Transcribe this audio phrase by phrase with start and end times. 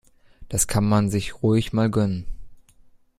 [0.49, 2.25] Das kann man sich ruhig mal gönnen.